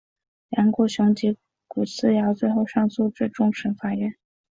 [0.49, 4.15] 梁国雄及古思尧最后上诉至终审法院。